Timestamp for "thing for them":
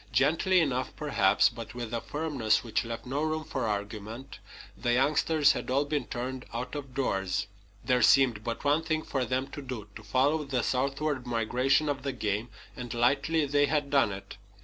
8.81-9.45